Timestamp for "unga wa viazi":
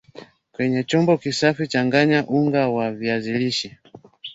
2.27-3.33